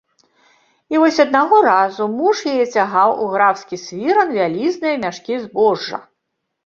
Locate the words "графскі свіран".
3.37-4.27